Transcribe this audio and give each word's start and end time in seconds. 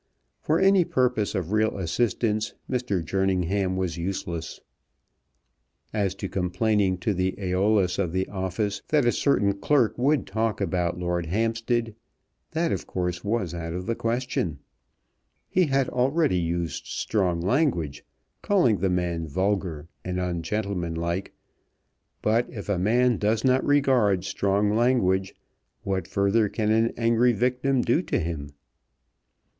For 0.41 0.59
any 0.59 0.83
purpose 0.83 1.35
of 1.35 1.51
real 1.51 1.77
assistance 1.77 2.55
Mr. 2.67 3.05
Jerningham 3.05 3.75
was 3.77 3.97
useless. 3.99 4.59
As 5.93 6.15
to 6.15 6.27
complaining 6.27 6.97
to 7.01 7.13
the 7.13 7.33
Æolus 7.33 7.99
of 7.99 8.11
the 8.11 8.27
office 8.29 8.81
that 8.87 9.05
a 9.05 9.11
certain 9.11 9.59
clerk 9.59 9.95
would 9.99 10.25
talk 10.25 10.59
about 10.59 10.97
Lord 10.97 11.27
Hampstead, 11.27 11.93
that 12.49 12.71
of 12.71 12.87
course 12.87 13.23
was 13.23 13.53
out 13.53 13.73
of 13.73 13.85
the 13.85 13.93
question. 13.93 14.57
He 15.47 15.67
had 15.67 15.87
already 15.89 16.39
used 16.39 16.87
strong 16.87 17.39
language, 17.39 18.03
calling 18.41 18.77
the 18.79 18.89
man 18.89 19.27
vulgar 19.27 19.87
and 20.03 20.19
ungentlemanlike, 20.19 21.31
but 22.23 22.49
if 22.49 22.69
a 22.69 22.79
man 22.79 23.17
does 23.17 23.43
not 23.43 23.63
regard 23.63 24.23
strong 24.23 24.75
language 24.75 25.35
what 25.83 26.07
further 26.07 26.49
can 26.49 26.71
an 26.71 26.91
angry 26.97 27.33
victim 27.33 27.83
do 27.83 28.01
to 28.01 28.17
him? 28.19 28.53